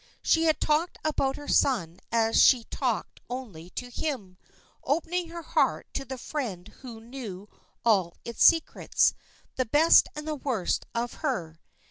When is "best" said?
9.65-10.07